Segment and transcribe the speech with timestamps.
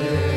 [0.00, 0.29] Yeah.